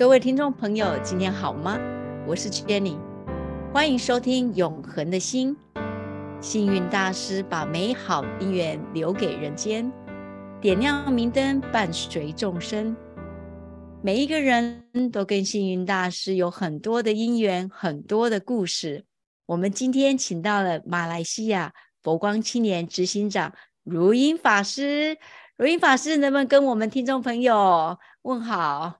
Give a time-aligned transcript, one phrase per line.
[0.00, 1.78] 各位听众朋友，今天好吗？
[2.26, 2.96] 我是 Jenny，
[3.70, 5.54] 欢迎收听《永恒的心》。
[6.40, 9.92] 幸运大师把美好姻缘留给人间，
[10.58, 12.96] 点亮明灯，伴随众生。
[14.02, 14.82] 每一个人
[15.12, 19.04] 都跟幸运大师有很多的因缘，很多的故事。
[19.44, 23.52] 我们今天请到了马来西亚佛光青年执行长
[23.84, 25.18] 如音法师。
[25.58, 28.96] 如音法师，能不能跟我们听众朋友问好？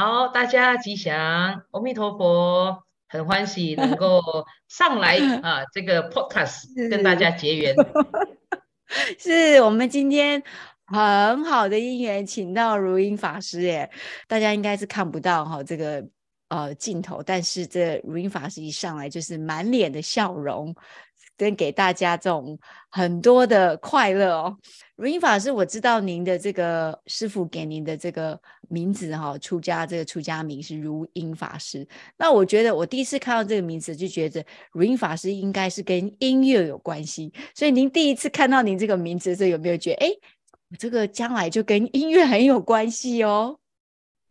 [0.00, 4.22] 好，大家吉祥，阿弥陀佛，很欢喜能够
[4.68, 7.74] 上来 啊，这个 podcast 跟大家结缘。
[9.18, 10.40] 是我们今天
[10.86, 13.90] 很好的姻缘，请到如音法师耶，
[14.28, 16.06] 大家应该是看不到哈这个
[16.46, 20.72] 呃镜头，但是这如音法师一上来就是满脸的笑容。
[21.38, 22.58] 跟给大家这种
[22.90, 24.58] 很多的快乐哦，
[24.96, 31.86] 如音法师，我知道您的这个师傅给您的这个名字哈，出家这个出家名是如音法师。
[32.16, 37.32] 那我觉得我第一次看到这个名字，就觉得如音法师应该是跟音乐有关系。
[37.54, 40.10] 所以您第一次看到您这个名字的时候，有没有觉得，哎，
[40.70, 43.56] 我这个将来就跟音乐很有关系哦？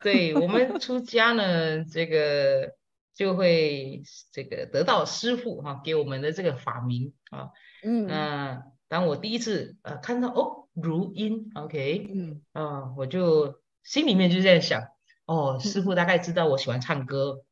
[0.02, 2.76] 对我们出家呢，这个。
[3.18, 7.50] 就会这个得到师傅哈给我们的这个法名啊，
[7.84, 12.42] 嗯，那当我第一次呃看到哦如音，OK，嗯。
[12.54, 14.84] 啊，我就心里面就在想，
[15.26, 17.44] 哦，师傅大概知道我喜欢唱歌，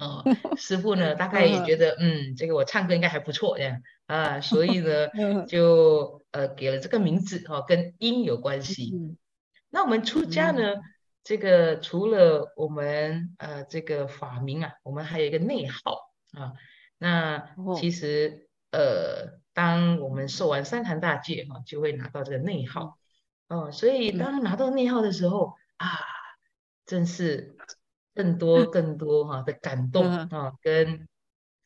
[0.00, 0.22] 哦，
[0.56, 5.08] 师傅呢大概也觉得嗯这个我唱歌应该还不错这样啊，所以呢
[5.48, 8.94] 就呃给了这个名字哈，跟音有关系。
[9.68, 10.76] 那我们出家呢？
[11.26, 16.52] 这个除了我们呃这个法名啊，我们还有一个内号啊。
[16.98, 22.96] 那其实呃，当我们受完三坛大戒哈，就会拿到这个内号
[23.48, 23.72] 哦。
[23.72, 25.98] 所以当拿到内号的时候啊，
[26.86, 27.56] 真是
[28.14, 31.08] 更多更多哈的感动啊，跟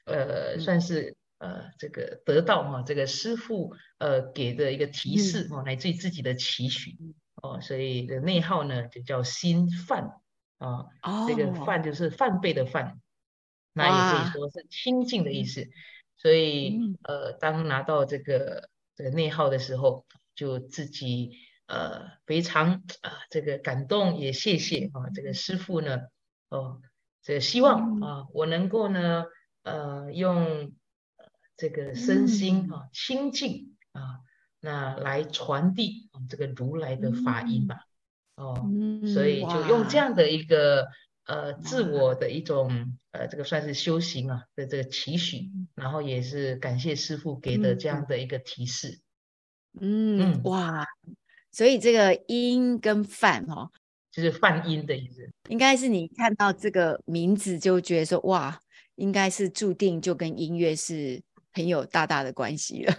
[0.06, 6.96] 呃算是呃这个得到哈这个师父呃给的一个提示哦，来自于自己的期许。
[7.42, 10.12] 哦，所以的内耗呢就叫心梵
[10.58, 10.86] 啊，
[11.26, 13.00] 这个梵就是梵呗的梵，
[13.72, 15.68] 那也可以说是清净的意思。
[16.16, 26.00] 所以呃，当拿到这个这个内耗的时候，就自己呃非常啊这个感动，也谢谢啊这个师傅呢，
[26.50, 26.82] 哦，
[27.22, 29.24] 这个希望啊我能够呢
[29.62, 30.72] 呃用
[31.56, 34.20] 这个身心啊清净啊。
[34.62, 37.86] 那来传递这个如来的法音吧，
[38.36, 38.69] 哦，
[39.14, 40.88] 所以就用这样的一个
[41.26, 49.00] 呃自我的一种呃这个算是修行啊的这个期许，然后也是感谢师傅给的这样的一个提示。
[49.80, 50.84] 嗯哇，
[51.53, 53.70] 所以这个音跟泛哦，
[54.10, 58.60] 就是泛音的意思，应该是你看到这个名字就觉得说哇，
[58.97, 61.22] 应该是注定就跟音乐是
[61.53, 62.94] 很有大大的关系了。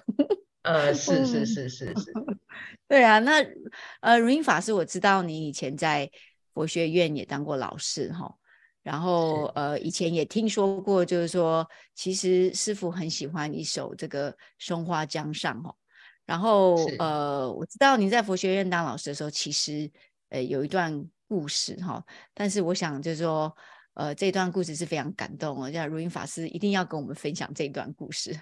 [0.64, 2.14] 呃，是是是是是，
[2.88, 3.45] 对啊，那
[4.01, 6.09] 呃，如音法师，我知道你以前在
[6.53, 8.35] 佛学院也当过老师哈，
[8.84, 15.73] 然后呃，以前也听说过，就是说，其实师傅很喜欢一首这个《松花江上》哈，
[16.25, 19.89] 然后呃，我知道你在佛学院当老师的时候，其实
[20.29, 23.56] 呃有一段故事哈，但是我想就是说，
[23.94, 28.38] 呃，这段故事是非常感动哦，叫如音法师一定要跟我们分享这段故事。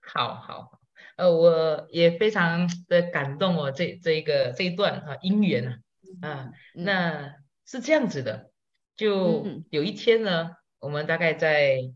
[0.00, 0.78] 好 好。
[1.16, 5.82] 呃，我也非常的感动哦，这这一个这一段啊姻缘
[6.20, 7.34] 啊，啊，那
[7.66, 8.52] 是这样子的，
[8.96, 11.90] 就有一天呢，我们大概在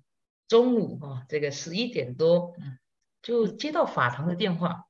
[0.48, 2.54] 中午啊，这个十一点多，
[3.22, 4.86] 就接到法堂的电话，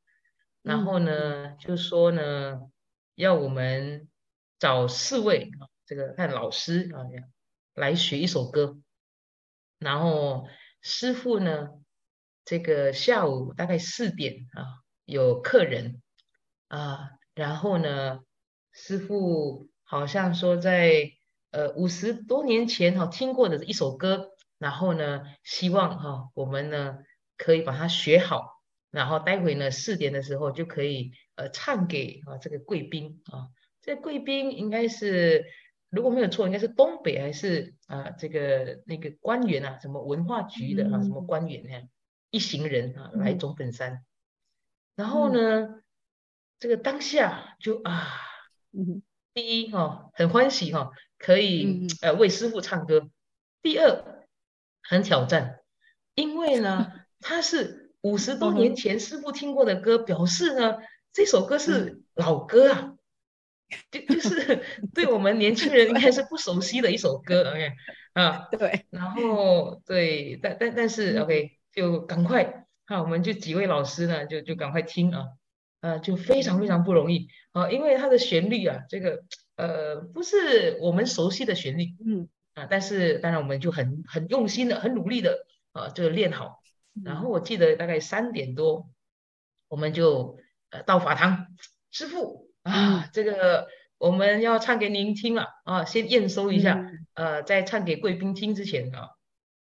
[0.62, 2.62] 然后呢，就说呢，
[3.14, 4.08] 要我们
[4.58, 7.04] 找四位啊，这个看老师啊，
[7.74, 8.78] 来学一首歌，
[9.78, 10.48] 然后
[10.80, 11.81] 师傅呢。
[12.44, 16.02] 这个下午大概四点啊，有客人
[16.68, 18.20] 啊，然后呢，
[18.72, 21.12] 师傅好像说在
[21.50, 26.98] 呃五十多年前哈听过的一首歌，然后呢，希望哈我们呢
[27.36, 28.60] 可以把它学好，
[28.90, 33.48] 然后待会呢四点的时候就可以呃唱给啊这个贵宾啊，
[33.80, 35.44] 这贵宾应该是
[35.90, 41.88] 如果没有错，应该是东北还是啊这个那个官员啊，什么文化局的啊，什么官员呢？
[42.32, 44.02] 一行人啊来总本山，
[44.96, 45.82] 然后呢，
[46.58, 48.08] 这个当下就啊，
[49.34, 53.10] 第一哈很欢喜哈，可以呃为师傅唱歌。
[53.60, 54.26] 第二
[54.82, 55.60] 很挑战，
[56.14, 56.90] 因为呢
[57.20, 60.78] 他是五十多年前师傅听过的歌，表示呢
[61.12, 62.94] 这首歌是老歌啊。
[63.90, 64.62] 就就是
[64.92, 67.72] 对我们年轻人应该是不熟悉的一首歌，OK
[68.14, 75.28] 啊，对，然后对，但但但是 OK 就赶快，啊，我们就几位老师呢，就就赶快听啊，
[75.80, 79.24] 呃，就非常非常不容易啊，因为它的旋律啊，这个
[79.56, 82.28] 呃不是我们熟悉的旋律，嗯。
[82.54, 86.60] 啊，但是当然我们就很很用心的，很努力的啊，就练好，
[87.02, 88.90] 然后我记得大概三点多，
[89.68, 90.36] 我们就
[90.68, 91.46] 呃到法堂，
[91.90, 92.50] 师傅。
[92.62, 99.08] 啊，这个我们要唱给您听了啊，先验收一下，呃，在唱给贵宾听之前啊，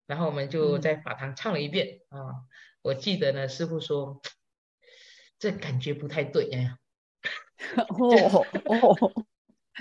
[0.07, 2.45] 然后我们就在法堂唱了一遍啊。
[2.83, 4.21] 我记得呢，师傅说
[5.39, 6.79] 这感觉不太对，哎呀，
[7.89, 9.25] 哦哦，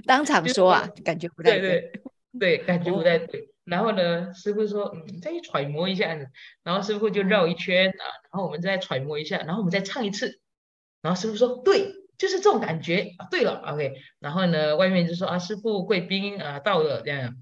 [0.05, 1.91] 当场说啊，感觉不太对，
[2.39, 3.53] 对，感觉不太对。
[3.63, 6.15] 然后呢，师傅说，嗯，再揣摩一下，
[6.63, 10.39] 然后师傅就绕一圈啊，然后我们再揣摩一下，然后我们再唱一次，
[11.01, 12.01] 然后师傅说对。
[12.15, 13.27] 就是这种感觉啊！
[13.29, 17.35] 对了，OK，然后呢，外面就说啊，师傅贵宾啊到了这样，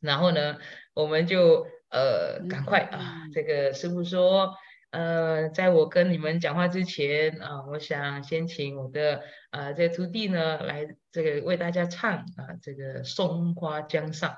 [0.00, 0.56] 然后呢，
[0.94, 4.54] 我们就呃赶快啊，这个师傅说，
[4.90, 14.36] 呃，在我跟你们讲话之前啊，我想先请我的呃这徒弟呢来这个为大家唱啊这个松花江上，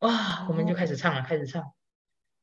[0.00, 1.72] 哇，我们就开始唱了，开始唱，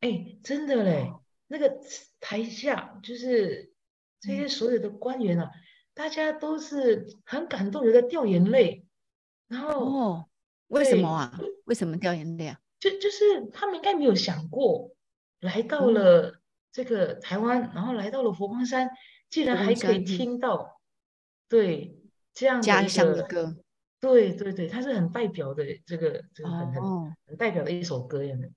[0.01, 1.11] 哎，真的嘞，
[1.47, 1.79] 那个
[2.19, 3.73] 台下就是
[4.21, 5.49] 这些所有的官员啊。
[5.95, 8.85] 大家都是很感动，有的掉眼泪。
[9.47, 10.29] 然后哦，
[10.67, 11.39] 为什么啊？
[11.65, 12.59] 为什么掉眼泪啊？
[12.79, 14.91] 就就是他们应该没有想过，
[15.39, 16.41] 来到了
[16.71, 18.89] 这个台湾，然后来到了佛光山，
[19.29, 20.79] 竟然还可以听到，
[21.49, 21.99] 对
[22.33, 23.57] 这样家乡的歌。
[23.99, 26.83] 对对对，它是很代表的这个这个很很
[27.25, 28.47] 很代表的一首歌样的。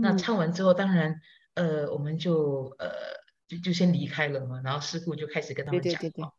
[0.00, 1.18] 那唱完之后，当然
[1.54, 2.90] 呃，我们就呃
[3.48, 6.34] 就就先离开了嘛，然后师傅就开始跟他们讲话。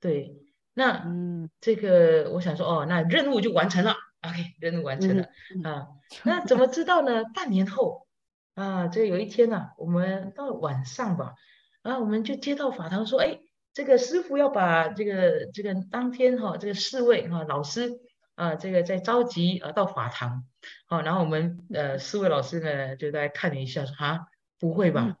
[0.00, 0.34] 对，
[0.74, 3.94] 那嗯，这个我想说哦，那任务就完成了
[4.26, 5.24] ，OK，任务完成了
[5.64, 5.88] 啊。
[6.22, 7.24] 那怎么知道呢？
[7.34, 8.06] 半年后
[8.54, 11.34] 啊，这有一天呢，我们到晚上吧，
[11.82, 13.40] 啊，我们就接到法堂说，哎，
[13.72, 18.00] 这个师傅要把这个这个当天哈，这个四位哈老师
[18.34, 20.44] 啊，这个在召集啊到法堂，
[20.86, 24.26] 好，然后我们呃四位老师呢就在看了一下，说啊，
[24.58, 25.16] 不会吧？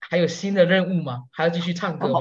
[0.00, 1.24] 还有新的任务吗？
[1.30, 2.20] 还要继续唱歌吗？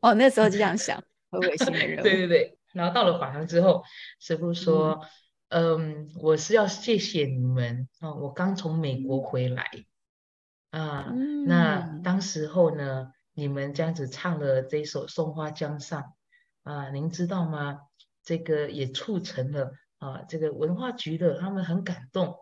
[0.00, 0.98] 哦， 那时候就这样想，
[1.30, 2.02] 会不会新的任务？
[2.02, 2.58] 对 对对。
[2.74, 3.84] 然后到了法堂之后，
[4.20, 5.06] 师傅说
[5.48, 9.64] ：“嗯，我是要谢谢你们啊，我刚从美国回来
[10.70, 11.10] 啊。
[11.46, 16.02] 那当时候呢，你们这样子唱了这首《松花江上》
[16.70, 17.80] 啊，您知道吗？
[18.22, 22.36] 这个也促成了啊，这个文化局的他们很感动，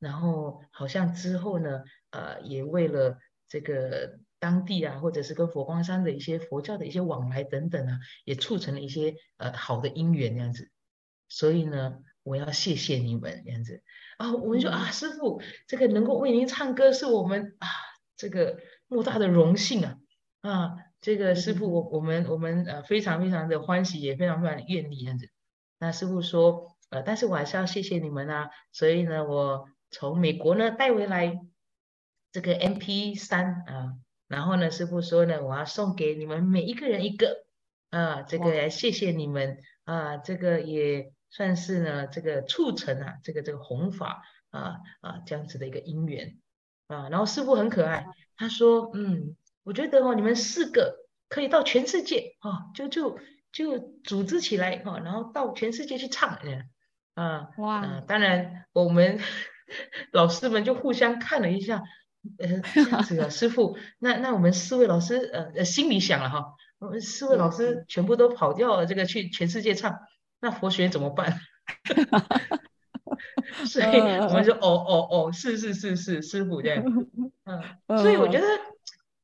[0.00, 10.70] 然后好像之后呢，呃，也为了。”这个当地啊，或者是跟佛光山的一些佛教的一些往来等等啊，也促成了一些呃好的因缘这样子。
[11.30, 13.82] 所以呢，我要谢谢你们这样子
[14.18, 14.34] 啊。
[14.34, 17.66] 我们说啊，师傅，这个能够为您唱歌，是我们啊
[18.18, 19.96] 这个莫大的荣幸啊
[20.42, 20.76] 啊。
[21.00, 25.30] 这个师傅，我我们我们呃非常非常的欢喜，也非常非常的愿意这样子。
[25.78, 28.50] 那师傅说呃，但是我还是要谢谢你们啊。
[28.72, 31.40] 所以呢，我从美国呢带回来。
[32.34, 33.94] 这个 M P 三啊，
[34.26, 37.44] 然后呢，师傅说呢，我要送给你们每一个人一个
[37.90, 46.38] 啊，这个谢谢你们啊，这个也算是呢，这个促成啊，这个这个弘法啊啊这样子的一个因缘
[46.86, 47.08] 啊。
[47.10, 53.18] 然后师傅很可爱，他说，嗯，我觉得哦，你们四个可以到全世界啊，就就
[53.52, 56.38] 就组织起来哈，然后到全世界去唱，
[57.14, 59.20] 啊哇，当然我们
[60.12, 61.82] 老师们就互相看了一下。
[62.38, 69.98] 呃，这样子啊，师傅，那那我们四位老师，呃呃，心里想了哈，我们四位老师全部都跑掉了，这个去全世界唱，
[70.40, 71.38] 那佛学怎么办？
[73.66, 76.84] 所以我们说，哦哦哦，是是是是，师傅这样，
[77.44, 78.46] 嗯，所以我觉得，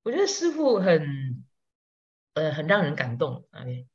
[0.02, 1.44] 我觉得师傅很，
[2.34, 3.86] 呃，很让人感动，OK，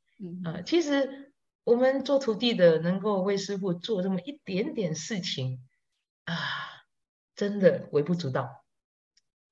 [0.44, 1.32] 啊，其实
[1.64, 5.60] 我们做徒弟的，能够为师傅做这么一点点事情，
[6.26, 6.36] 啊，
[7.36, 8.65] 真的微不足道。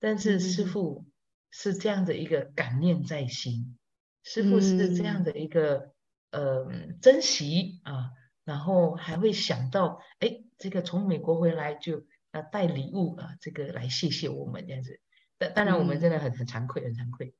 [0.03, 1.05] 但是师傅
[1.49, 3.77] 是这样的一个感念在心，
[4.21, 5.93] 师傅是这样的一个
[6.31, 6.67] 呃
[7.01, 8.11] 珍惜啊，
[8.43, 14.99] 然后还会想到哎，这个从美国回来就啊带礼物啊，这个来谢谢我们这样子。
[15.37, 17.33] 但当然我们真的很很惭愧，很惭愧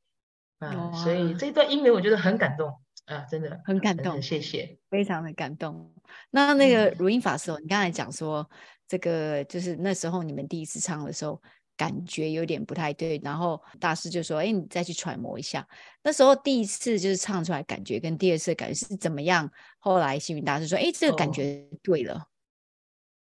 [0.60, 0.94] 啊。
[0.94, 5.94] 所以这段音缘我觉得很感动啊，真的很感动，谢谢，非常的感动。
[6.30, 8.50] 那那个如音法师，你刚才讲说
[8.88, 11.42] 这个就是那时候你们第一次唱的时候。
[11.76, 15.68] 感觉有点不太对，然后大师就说：“哎，你再去揣摩一下。”
[16.04, 19.50] 那时候第一次就是唱出来，感觉跟第二次感觉是怎么样？
[19.80, 22.28] 后来星云大师说：“哎，这个感觉对了。”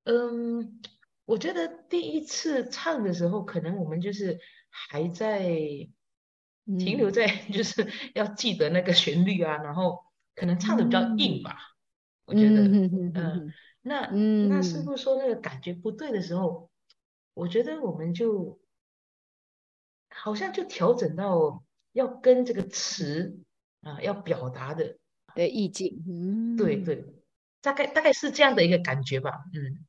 [0.06, 0.82] 嗯，
[1.26, 4.40] 我觉得第一次唱的时候，可能我们就是
[4.70, 5.44] 还在
[6.66, 10.00] 停留在就是要记得那个旋律啊，然后
[10.36, 11.58] 可能唱的比较硬吧。
[12.26, 16.69] 我觉得，嗯，那那师傅说那个感觉不对的时候。
[17.40, 18.60] 我觉得我们就
[20.10, 23.40] 好像就调整到要跟这个词
[23.82, 24.98] 啊要表达的。
[25.36, 27.06] 的意境，嗯，对对，
[27.62, 29.86] 大概大概是这样的一个感觉吧，嗯。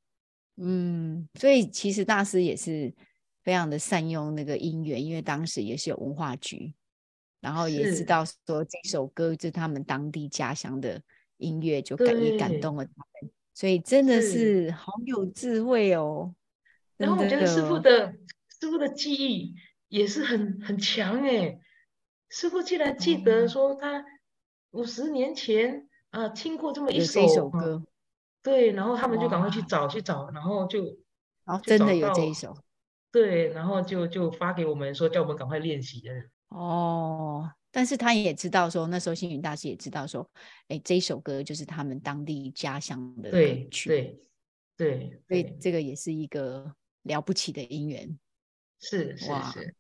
[0.63, 2.95] 嗯，所以其实大师也是
[3.43, 6.75] 非常的善用那个音乐，因为当时也是有文化局，
[7.41, 11.03] 然后也知道说这首歌是他们当地家乡的
[11.39, 12.93] 音乐，就感也感动了他
[13.23, 16.35] 们，所以真的是好有智慧哦。
[17.01, 18.13] 然后我觉得师傅的
[18.61, 19.55] 师傅的记忆
[19.89, 21.59] 也是很很强哎，
[22.29, 24.05] 师傅竟然记得说他
[24.73, 27.83] 五十年前啊听过这么一首歌，
[28.43, 30.85] 对，然后他们就赶快去找去找，然后就
[31.47, 32.55] 然后真的有这一首，
[33.11, 36.11] 对，然后就就发给我们说叫我们赶快练习的。
[36.49, 40.31] 哦，但是他也知道说那时候星云大师也知道说，
[40.69, 43.39] 哎，这一首歌就是他们当地家乡的歌
[43.71, 44.21] 曲，对
[44.77, 46.71] 对，所以这个也是一个。
[47.03, 48.19] 了不起的姻缘，
[48.81, 49.75] 是是是。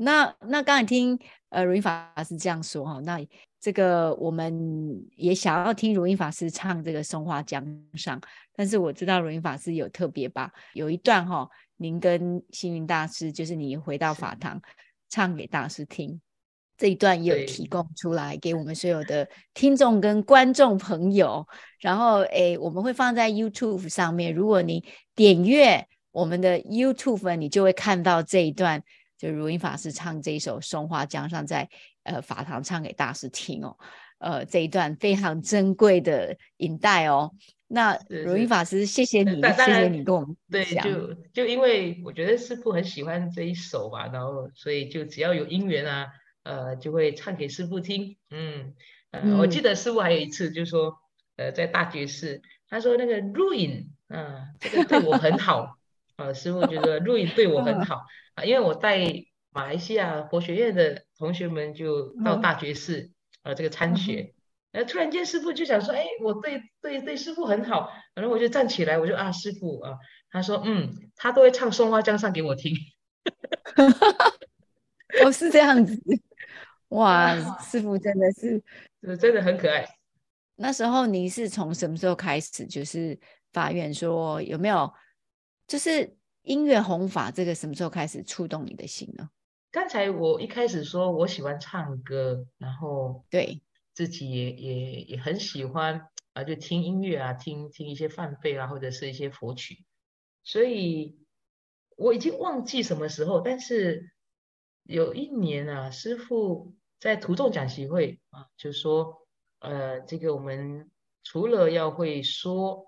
[0.00, 3.18] 那那刚才听呃如音法师这样说哈，那
[3.58, 8.20] 这个我们也想要听如音法师唱这个松花江上，
[8.54, 11.48] 但是我知道如音法师有特别把有一段哈，
[11.78, 14.36] 您跟星云大师就是你回到法。
[14.36, 14.62] 堂
[15.08, 16.20] 唱给大师听，
[16.76, 21.44] 这一段也有提供出来给我们所有的听众跟观众朋友，
[21.80, 24.84] 然后诶我们会放在 YouTube 上面，如果你
[25.16, 25.88] 点阅。
[26.10, 28.82] 我们的 YouTube 你就会看到这一段，
[29.16, 31.68] 就如音法师唱这一首《松花江上》在
[32.04, 33.76] 呃法堂唱给大师听哦，
[34.18, 37.32] 呃这一段非常珍贵的影带哦。
[37.70, 46.06] 那如音法师，谢谢你，谢谢你跟我们对，就就因为我觉得师傅很喜欢这一首吧，然后所以就只要有姻缘啊，
[46.44, 48.16] 呃就会唱给师傅听。
[48.30, 48.72] 嗯，
[49.10, 50.94] 呃我记得师傅还有一次就说，
[51.36, 55.77] 呃在大觉寺，他说那个录影，嗯，这个对我很好。
[56.18, 58.98] 啊，师傅觉得录影对我很好啊，因为我带
[59.50, 64.34] 马来西亚佛学院的同学们就到大觉寺啊，这个参学，
[64.72, 69.96] 呃，突然间师傅就想说，哎，我对对对师傅很好，然后我就站起来，我就啊，师傅啊，
[70.30, 72.74] 他说，嗯，他都会唱《松花江上》给我听，
[75.24, 75.96] 哦，是这样子，
[76.88, 78.60] 哇，师傅真的是，
[79.16, 79.86] 真的很可爱。
[80.56, 83.16] 那时候你是从什么时候开始，就是
[83.52, 84.92] 法院说有没有？
[85.68, 89.28] 就是音乐弘法这个什么时候开始触动你的心呢？
[89.70, 93.60] 刚才我一开始说我喜欢唱歌，然后对
[93.92, 99.84] 自己也也也很喜欢啊，就听音乐啊，听听一些梵呗啊，或者是一些佛曲。
[100.42, 101.18] 所以
[101.96, 104.10] 我已经忘记什么时候，但是
[104.84, 110.90] 有一年啊，师傅在途中讲习会啊，就说呃，这个我们
[111.22, 112.87] 除了要会说。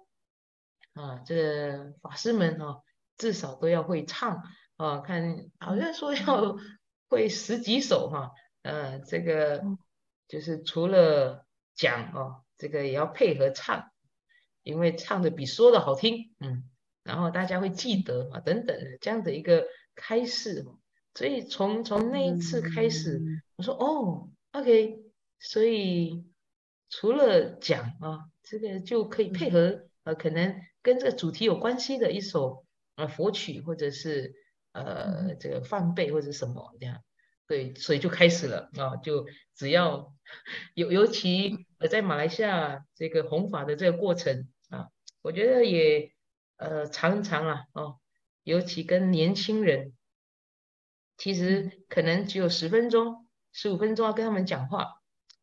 [1.00, 2.82] 啊，这法师们哈，
[3.16, 4.42] 至少都要会唱
[4.76, 4.98] 啊。
[5.00, 6.56] 看，好像说要
[7.08, 8.32] 会十几首哈。
[8.62, 9.62] 呃，这个
[10.28, 13.90] 就是除了讲哦，这个也要配合唱，
[14.62, 16.34] 因为唱的比说的好听。
[16.38, 16.64] 嗯，
[17.02, 19.64] 然后大家会记得啊，等等的这样的一个
[19.94, 20.66] 开示。
[21.14, 23.20] 所以从从那一次开始，
[23.56, 25.02] 我说哦，OK，
[25.38, 26.24] 所以
[26.90, 30.60] 除了讲啊，这个就可以配合呃，可能。
[30.82, 32.64] 跟这个主题有关系的一首
[32.96, 34.34] 呃佛曲，或者是
[34.72, 37.04] 呃这个梵呗或者什么这样，
[37.46, 40.14] 对，所以就开始了啊，就只要
[40.72, 44.88] 尤尤其呃在马来西亚这个弘法的这个过程啊，
[45.20, 46.14] 我觉得也
[46.56, 47.98] 呃常常啊哦，
[48.42, 49.92] 尤其跟年轻人，
[51.18, 54.94] 其实可能只有十分钟、十五分钟要跟他们讲话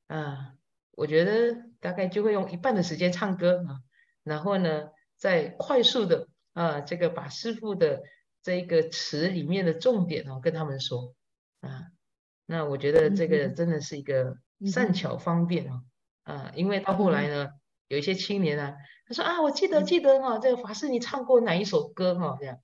[0.08, 0.56] 啊，
[0.94, 3.86] 我觉得大概就会用一半的时间唱歌啊，
[4.28, 4.90] 然后呢。
[5.20, 8.04] 再快速的啊，这个把师傅的
[8.44, 11.16] 这个词里面的重点哦跟他们说
[11.60, 11.86] 啊，
[12.46, 14.38] 那我觉得这个真的是一个
[14.72, 15.82] 善巧方便哦
[16.22, 17.50] 啊，因为到后来呢，
[17.88, 18.76] 有一些青年啊，
[19.08, 22.60] 他说啊，我记得记得哈，这个法师你唱过哪一首歌哈这样。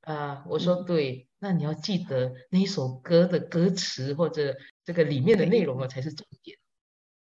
[0.00, 6.56] 啊，我说对，那你要记得那一首歌的歌词或者这个里面的内容啊才是重点，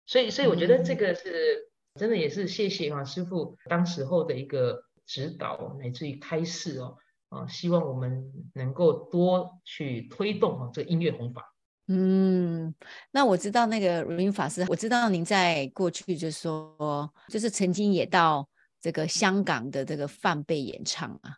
[0.05, 1.70] 所以所以我觉得这个是。
[1.95, 6.97] 真的也是谢谢哈师傅当时候的一个指导，乃至于开示哦。
[7.31, 11.55] 啊，希望我们能够多去推动啊这个音乐弘法。
[11.87, 12.75] 嗯，
[13.13, 18.49] 那我知道那个如云法师，我知道您在过去就说，就是曾经也到
[18.81, 21.37] 这个香港的这个范贝演唱啊，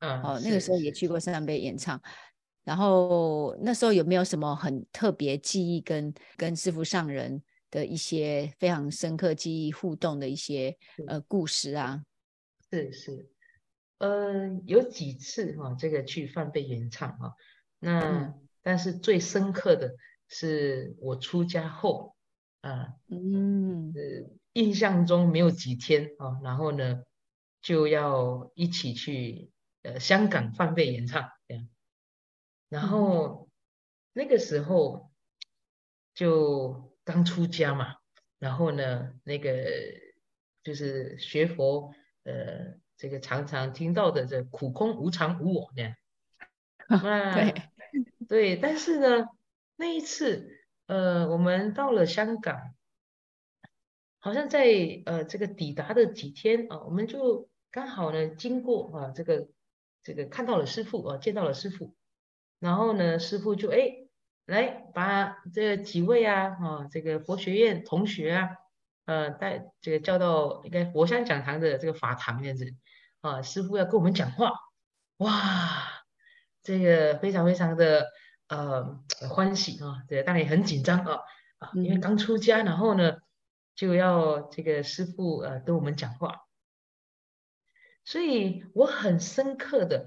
[0.00, 2.00] 嗯，哦，那个时候也去过范贝演唱，
[2.64, 12.04] 然后那时候有没有什么很特别记忆跟跟师傅上人的一些非常深刻记忆互动的一些呃故事啊？
[12.70, 13.30] 是是，
[13.98, 17.34] 呃，有几次哈，这个去范贝演唱哈，
[17.78, 18.34] 那。
[18.62, 19.96] 但是最深刻的
[20.28, 22.14] 是我出家后，
[22.60, 27.02] 啊，嗯，呃，印象中没有几天啊，然后呢，
[27.62, 29.50] 就要一起去
[29.82, 31.66] 呃香港范贝演唱，这样，
[32.68, 33.48] 然后
[34.12, 35.10] 那个时候
[36.12, 37.96] 就刚出家嘛，
[38.38, 39.52] 然后呢，那个
[40.62, 41.92] 就是学佛，
[42.24, 45.94] 呃，这个常常听到的这苦空无常无我这样，
[47.34, 47.54] 对。
[48.28, 49.26] 对，但是呢，
[49.74, 52.76] 那一次，呃，我们到了香港，
[54.20, 54.68] 好像在
[55.04, 59.48] 呃这个抵达的几天啊，我们就刚好呢经过啊这个
[60.04, 61.96] 这个看到了师傅啊，见到了师傅，
[62.60, 64.06] 然后呢，师傅就哎
[64.46, 68.48] 来把这几位啊啊这个佛学院同学啊，
[69.04, 72.74] 呃带这个叫到应该佛山讲堂的这个法堂这样子
[73.20, 74.52] 啊，师傅要跟我们讲话，
[75.18, 75.98] 哇！
[76.62, 78.10] 这个非常非常的
[78.48, 81.20] 呃欢喜啊，对，当然也很紧张啊
[81.58, 83.16] 啊，因为刚出家，然后呢
[83.74, 86.42] 就要这个师傅呃跟我们讲话，
[88.04, 90.06] 所以我很深刻的，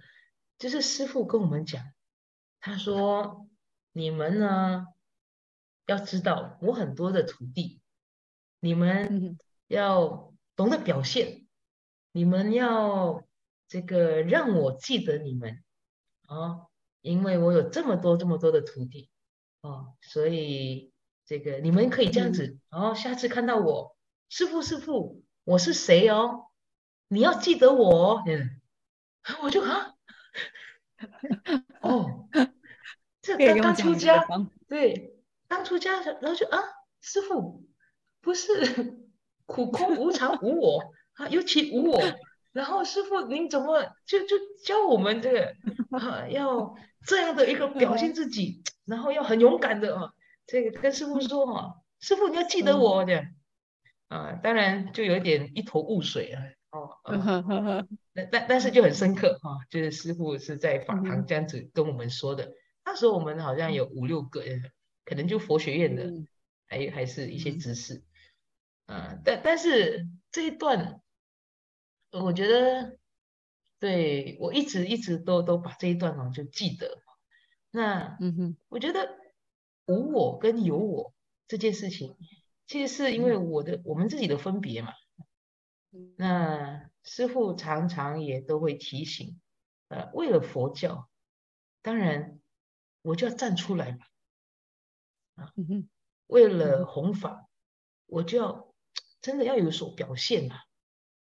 [0.59, 1.83] 就是师傅跟我们讲，
[2.59, 3.47] 他说
[3.93, 4.87] 你们呢
[5.85, 7.79] 要知道我很多的徒弟，
[8.59, 11.47] 你们要懂得表现，
[12.11, 13.23] 你们要
[13.67, 15.63] 这个让我记得你们。
[16.27, 16.67] 哦，
[17.01, 19.09] 因为我有这么多这么多的徒弟，
[19.61, 20.91] 哦，所以
[21.25, 23.95] 这个你们可以这样子，哦，下次看到我，
[24.29, 26.47] 师傅师傅，我是谁哦？
[27.09, 28.61] 你要记得我，嗯，
[29.43, 29.93] 我就啊，
[31.81, 32.29] 哦，
[33.47, 34.25] 这刚刚出家，
[34.67, 35.15] 对，
[35.47, 36.59] 刚出家，然后就啊，
[37.01, 37.63] 师傅
[38.21, 38.97] 不是
[39.45, 42.01] 苦空无常无我啊，尤其无我。
[42.51, 45.55] 然后师傅，您怎么就就教我们这个
[45.89, 50.13] 啊，要这样的一个表现自己，然后要很勇敢的啊，
[50.45, 53.25] 这个跟师傅说哈，师傅你要记得我的
[54.07, 56.99] 啊，当然就有点一头雾水啊，哦，
[58.13, 62.51] 但但但是就很深刻哈，就是师傅是在法堂这样子跟我们说的，
[62.93, 64.43] 那时候我们好像有五六个，
[65.03, 66.13] 可能就佛学院的，
[66.67, 68.03] 还还是一些知识，
[68.85, 71.01] 啊，但但是这一段。
[72.11, 72.99] 我觉得，
[73.79, 77.01] 对我一直一直都都把这一段哦就记得。
[77.71, 79.17] 那嗯哼，我觉得
[79.87, 81.15] 无我跟有我
[81.47, 82.15] 这件事情，
[82.67, 84.93] 其实是因为我的我们自己的分别嘛。
[86.15, 89.41] 那师傅常常也都会提醒，
[89.87, 91.09] 呃，为了佛教，
[91.81, 92.39] 当然
[93.03, 94.05] 我就要站出来嘛。
[95.35, 95.53] 啊，
[96.25, 97.47] 为了弘法，
[98.07, 98.73] 我就要
[99.21, 100.55] 真的要有所表现嘛。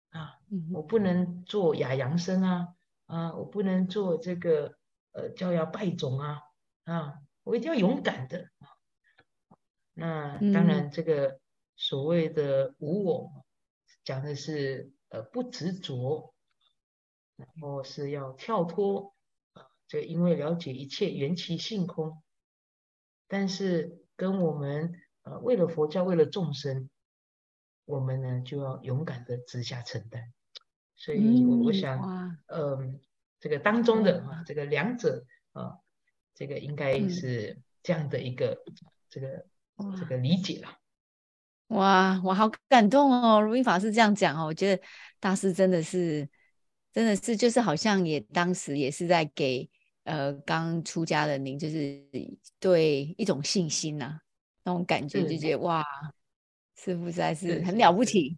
[0.09, 0.39] 啊，
[0.73, 4.77] 我不能做哑阳生啊，啊，我不能做这个
[5.11, 6.41] 呃叫要拜种啊，
[6.83, 8.69] 啊，我一定要勇敢的啊。
[9.93, 11.39] 那当然，这个
[11.75, 13.45] 所谓的无我，
[14.03, 16.33] 讲的是呃不执着，
[17.35, 19.12] 然后是要跳脱啊，
[19.93, 22.23] 这因为了解一切缘起性空，
[23.27, 26.89] 但是跟我们呃为了佛教，为了众生。
[27.85, 30.31] 我们呢就要勇敢的直下承担，
[30.95, 31.99] 所以我我想，
[32.45, 33.01] 嗯，
[33.41, 35.77] 这个当中的啊，这个两者啊，
[36.33, 38.63] 这个应该是这样的一个
[39.09, 39.45] 这个
[39.99, 40.79] 这个理解了。
[41.67, 43.41] 哇，我好感动哦！
[43.41, 44.81] 如音法师这样讲哦，我觉得
[45.19, 46.29] 大师真的是，
[46.93, 49.69] 真的是，就是好像也当时也是在给
[50.03, 52.03] 呃刚出家的您，就是
[52.59, 54.19] 对一种信心呐，
[54.63, 55.83] 那种感觉就觉得哇。
[56.75, 58.37] 师傅实在是很了不起，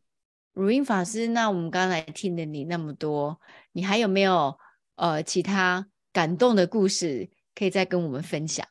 [0.51, 1.27] 如音法师。
[1.29, 3.39] 那我们刚才听了你那么多，
[3.71, 4.59] 你还有没有
[4.95, 8.67] 呃其他感动的故事可以再跟我们分享？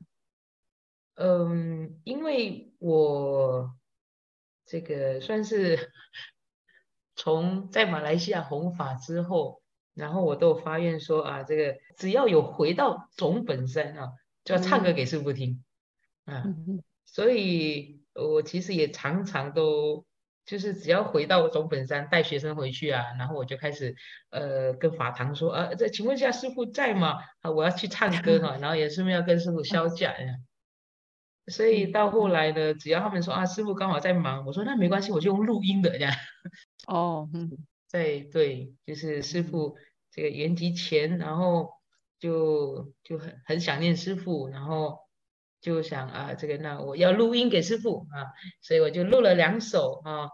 [1.15, 3.75] 嗯，因为我
[4.67, 5.91] 这个算是
[7.17, 9.63] 从在马来西亚弘法之后，
[9.95, 14.13] 然后我都发愿说啊，这个只要有回到总本身啊，
[14.45, 15.65] 就要唱歌给师傅听
[16.25, 16.45] 啊，
[17.05, 18.03] 所以。
[18.17, 20.07] 我其实也常常都
[20.47, 23.97] 就是只要回到总本山带学生回去啊，然后我就开始
[24.31, 27.19] 呃跟法堂说，啊，这请问一下师傅在吗？
[27.41, 30.37] 啊，我要去唱歌哈， 然后也顺便要跟师傅销假呀。
[31.49, 36.15] 所以到后来呢，只要他们说啊，师傅刚好在忙，我说那没关系，我就用录音的这样。
[36.87, 37.29] 哦，
[37.95, 39.77] 在对，就是师傅
[40.11, 41.71] 这个圆寂前，然后
[42.19, 45.05] 就就很很想念师傅，然后。
[45.65, 50.25] 就想啊，这个那我要录音给师傅啊，所以我就录了两首啊，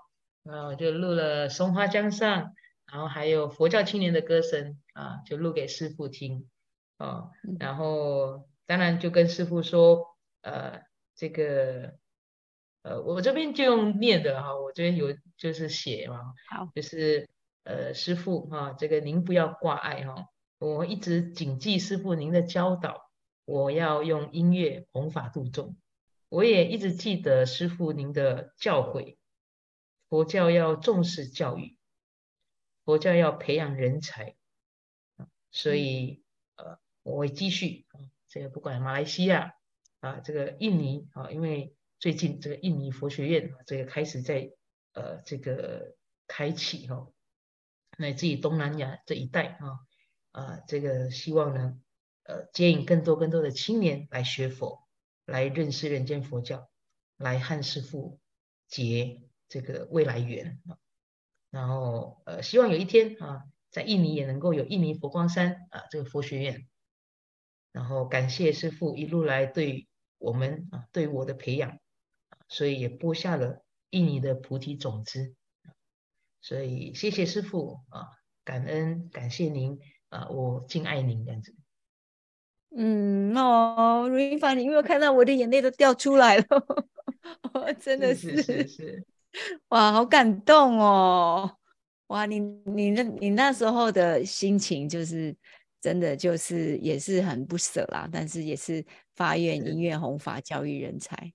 [0.42, 2.46] 啊，我就录了《松花江上》，
[2.90, 6.48] 然后还有佛教青年的歌声啊，就录给师傅听
[6.96, 10.04] 啊，然后当然就跟师傅说，
[10.42, 10.82] 呃，
[11.14, 11.94] 这个
[12.82, 17.28] 呃，我这边就用念的哈，我这边有就是写嘛，好，就是
[17.64, 20.26] 呃，师傅哈，这个您不要挂碍哈，
[20.58, 23.08] 我一直谨记师傅您的教导。
[23.46, 25.76] 我要用音乐弘法度众，
[26.28, 29.16] 我也一直记得师父您的教诲，
[30.08, 31.76] 佛教要重视教育，
[32.84, 34.36] 佛教要培养人才，
[35.50, 36.22] 所以
[36.54, 39.54] 呃，我会继续啊，这个不管马来西亚
[39.98, 44.52] 啊，这个印尼啊，因为最近这个印尼佛学院这个开始在
[44.92, 45.96] 呃这个
[46.28, 47.08] 开启哈，
[48.00, 49.78] 乃至于东南亚这一带啊
[50.32, 51.78] 啊，这个希望呢。
[52.22, 54.86] 呃，接引更多更多的青年来学佛，
[55.24, 56.70] 来认识人间佛教，
[57.16, 58.20] 来和师父
[58.68, 60.60] 结这个未来缘。
[61.50, 66.68] 然后呃，希望有一天啊，在印尼也能够有印尼佛光山啊这个佛学院。
[67.72, 71.80] 然后感谢师父一路来对我们啊对我的培养，
[72.48, 75.34] 所以也播下了印尼的菩提种子。
[76.40, 78.08] 所以谢谢师父啊，
[78.44, 81.54] 感恩感谢您啊，我敬爱您这样子。
[82.76, 86.44] 嗯哦，如音法，你有没有看到我的眼泪都掉出来了？
[87.80, 89.04] 真的是是是，
[89.68, 91.56] 哇，好感动哦！
[92.06, 95.34] 哇，你你那你那时候的心情就是
[95.80, 101.32] 真的就是也是很不舍啦，但是也是发愿音乐弘法教育人才。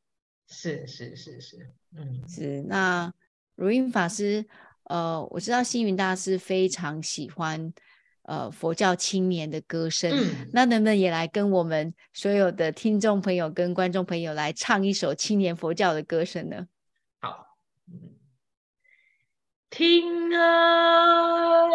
[0.48, 3.14] 是是是是，嗯，是那
[3.56, 4.46] 如印法师，
[4.86, 7.74] 呃，我知道星云大师非常喜欢。
[8.28, 10.12] 呃，佛教青年的歌声，
[10.52, 16.66] 那能不能也来跟我们所有的听众朋友跟观众朋友来唱一首青年佛教的歌声呢？
[17.22, 17.56] 好，
[19.70, 21.68] 听啊，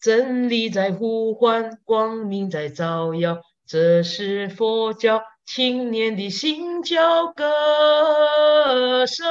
[0.00, 9.26] 真理在呼唤，光明在照耀，这是佛教青年的心教歌声。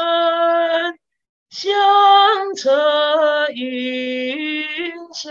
[1.54, 1.72] 响
[2.58, 4.66] 彻云
[5.14, 5.30] 霄，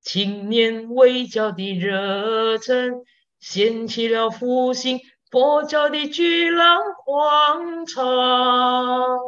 [0.00, 3.04] 青年为教的热忱，
[3.40, 9.20] 掀起了复兴佛教的巨浪狂潮，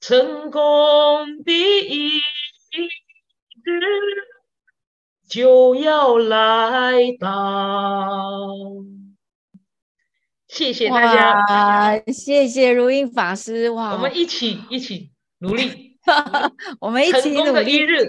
[0.00, 2.22] 成功的一日
[5.28, 8.95] 就要来到。
[10.56, 13.92] 谢谢大家，谢谢如音法师哇！
[13.92, 15.98] 我们一起一起努力，
[16.80, 18.08] 我们一起努力，一日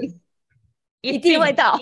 [1.01, 1.77] 一定会到。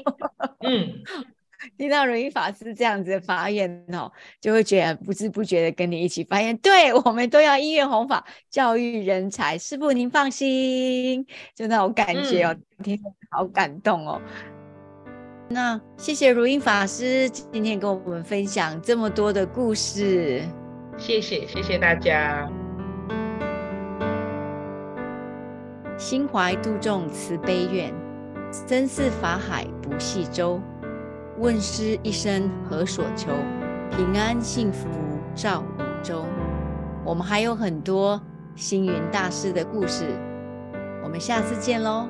[0.61, 1.03] 嗯，
[1.77, 6.57] 听到如音法师这样子的发言哦，就会觉得不知不觉的跟你一起发言。
[6.57, 9.55] 对我们都要音乐弘法，教育人才。
[9.59, 11.23] 师傅您放心，
[11.55, 12.99] 就那种感觉哦，听
[13.29, 14.19] 好感动哦。
[15.47, 20.41] 那谢谢如音法师今天跟我们分享这么多的故事，
[20.97, 22.49] 谢谢谢谢大家。
[25.97, 27.93] 心怀度众慈悲愿，
[28.67, 30.59] 身似法海不系舟。
[31.37, 33.31] 问师一生何所求？
[33.91, 34.87] 平安幸福
[35.35, 36.25] 照五洲。
[37.05, 38.19] 我们还有很多
[38.55, 40.05] 星云大师的故事，
[41.03, 42.09] 我们下次见喽。